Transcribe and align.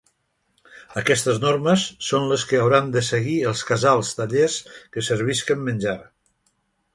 Aquestes 1.01 1.41
normes 1.43 1.83
són 2.07 2.25
les 2.31 2.45
que 2.51 2.59
hauran 2.61 2.89
de 2.95 3.03
seguir 3.09 3.35
els 3.51 3.61
casals 3.73 4.15
fallers 4.21 4.57
que 4.97 5.05
servisquen 5.11 5.63
menjar. 5.69 5.97